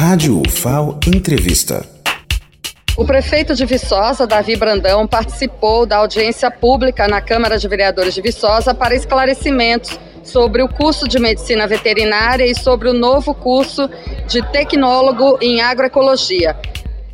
[0.00, 1.84] Rádio UFAO Entrevista.
[2.96, 8.22] O prefeito de Viçosa, Davi Brandão, participou da audiência pública na Câmara de Vereadores de
[8.22, 13.90] Viçosa para esclarecimentos sobre o curso de medicina veterinária e sobre o novo curso
[14.28, 16.54] de tecnólogo em agroecologia.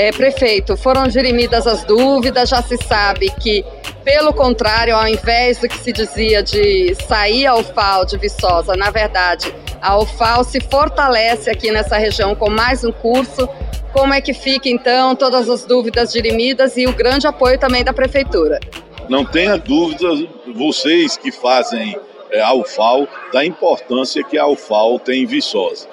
[0.00, 3.64] É, prefeito, foram dirimidas as dúvidas, já se sabe que,
[4.04, 8.90] pelo contrário, ao invés do que se dizia de sair a UFAO de Viçosa, na
[8.90, 9.52] verdade,
[9.82, 13.48] a UFAO se fortalece aqui nessa região com mais um curso.
[13.92, 17.92] Como é que fica, então, todas as dúvidas dirimidas e o grande apoio também da
[17.92, 18.60] Prefeitura?
[19.08, 21.98] Não tenha dúvidas, vocês que fazem
[22.30, 25.88] é, a UFAO, da importância que a UFAO tem em Viçosa.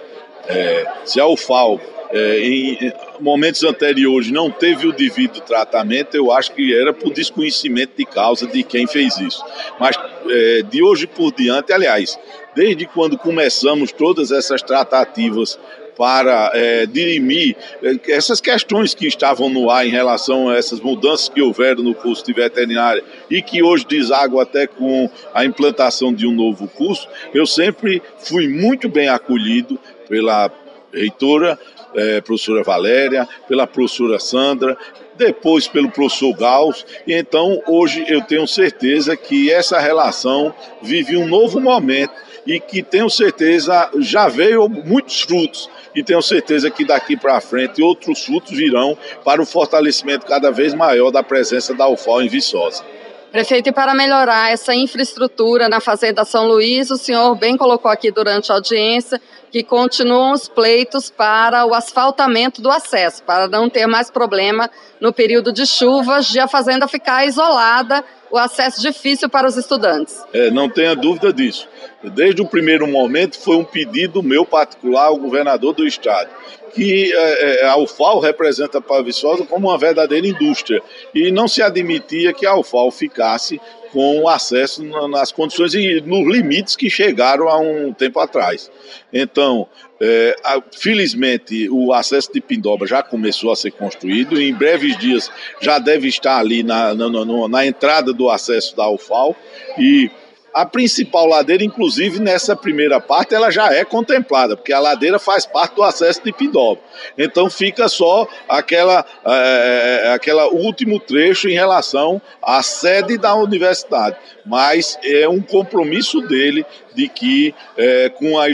[0.48, 1.82] É, se a UFAO
[2.12, 7.94] é, em momentos anteriores não teve o devido tratamento, eu acho que era por desconhecimento
[7.98, 9.44] de causa de quem fez isso.
[9.80, 9.96] Mas
[10.30, 12.18] é, de hoje por diante, aliás,
[12.56, 15.60] desde quando começamos todas essas tratativas
[15.98, 21.30] para é, dirimir é, essas questões que estavam no ar em relação a essas mudanças
[21.30, 26.28] que houveram no curso de veterinária e que hoje deságua até com a implantação de
[26.28, 30.52] um novo curso, eu sempre fui muito bem acolhido pela
[30.96, 31.60] reitora,
[31.94, 34.78] é, professora Valéria, pela professora Sandra,
[35.18, 41.28] depois pelo professor Gauss, e então hoje eu tenho certeza que essa relação vive um
[41.28, 42.14] novo momento
[42.46, 47.82] e que tenho certeza já veio muitos frutos e tenho certeza que daqui para frente
[47.82, 52.84] outros frutos virão para o fortalecimento cada vez maior da presença da UFAO em Viçosa.
[53.32, 58.10] Prefeito, e para melhorar essa infraestrutura na Fazenda São Luís, o senhor bem colocou aqui
[58.10, 63.88] durante a audiência que continuam os pleitos para o asfaltamento do acesso, para não ter
[63.88, 64.70] mais problema
[65.02, 68.04] no período de chuvas de a fazenda ficar isolada,
[68.36, 70.22] o acesso difícil para os estudantes.
[70.34, 71.68] É, não tenha dúvida disso.
[72.04, 76.30] Desde o primeiro momento foi um pedido meu particular ao governador do estado,
[76.74, 80.82] que é, é a UFAO representa para Viçosa como uma verdadeira indústria
[81.14, 83.60] e não se admitia que a UFAO ficasse
[83.96, 88.70] com acesso nas condições e nos limites que chegaram há um tempo atrás.
[89.14, 89.70] Então,
[90.02, 90.36] é,
[90.78, 96.10] felizmente, o acesso de Pindoba já começou a ser construído em breves dias já deve
[96.10, 99.34] estar ali na, na, na, na entrada do acesso da UFAO
[99.80, 100.12] e
[100.56, 105.46] a principal ladeira, inclusive nessa primeira parte, ela já é contemplada, porque a ladeira faz
[105.46, 106.80] parte do acesso de Pindoba.
[107.18, 114.16] Então fica só aquela, é, aquela último trecho em relação à sede da universidade.
[114.46, 118.46] Mas é um compromisso dele de que, é, com a,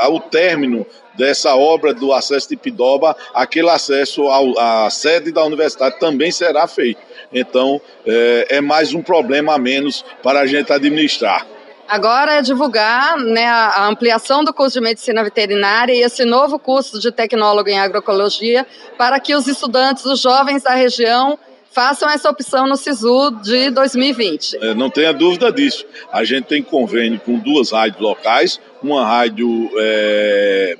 [0.00, 5.44] a, o término dessa obra do acesso de Pidoba, aquele acesso ao, à sede da
[5.44, 7.00] universidade também será feito.
[7.32, 11.46] Então, é, é mais um problema a menos para a gente administrar.
[11.88, 16.98] Agora é divulgar né, a ampliação do curso de medicina veterinária e esse novo curso
[16.98, 21.38] de tecnólogo em agroecologia para que os estudantes, os jovens da região,
[21.72, 24.56] façam essa opção no SISU de 2020.
[24.56, 25.84] É, não tenha dúvida disso.
[26.12, 30.76] A gente tem convênio com duas rádios locais, uma rádio é,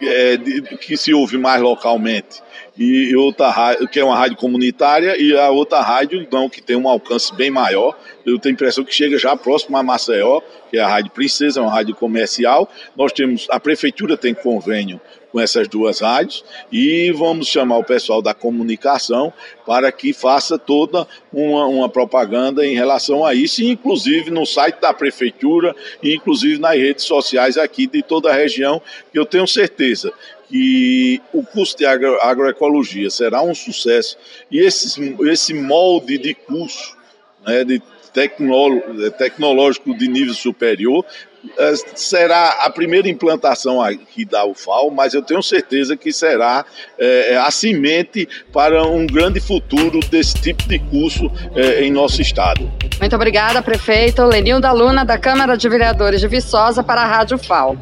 [0.00, 0.36] é,
[0.80, 2.42] que se ouve mais localmente
[2.76, 6.74] e outra rádio, que é uma rádio comunitária e a outra rádio não que tem
[6.76, 7.96] um alcance bem maior.
[8.24, 10.40] Eu tenho a impressão que chega já próximo a Maceió,
[10.70, 12.70] que é a rádio Princesa, é uma rádio comercial.
[12.96, 15.00] Nós temos a prefeitura tem convênio
[15.30, 19.32] com essas duas rádios e vamos chamar o pessoal da comunicação
[19.66, 24.92] para que faça toda uma, uma propaganda em relação a isso, inclusive no site da
[24.92, 30.12] prefeitura, e inclusive nas redes sociais aqui de toda a região, que eu tenho certeza
[30.48, 34.16] que o curso de agro, agroecologia será um sucesso
[34.50, 36.96] e esse, esse molde de curso
[37.46, 37.82] né, de
[38.12, 41.04] tecnológico de nível superior
[41.58, 46.64] é, será a primeira implantação aqui da UFAL, mas eu tenho certeza que será
[46.96, 52.70] é, a semente para um grande futuro desse tipo de curso é, em nosso estado.
[53.00, 57.36] Muito obrigada, prefeito Lenil da Luna, da Câmara de Vereadores de Viçosa, para a Rádio
[57.38, 57.76] FAO.